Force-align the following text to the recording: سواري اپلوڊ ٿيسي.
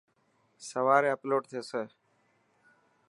سواري 0.69 1.09
اپلوڊ 1.15 1.41
ٿيسي. 1.51 1.83